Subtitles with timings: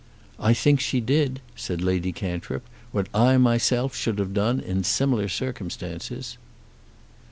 [0.39, 5.29] "I think she did," said Lady Cantrip, "what I myself should have done in similar
[5.29, 6.39] circumstances."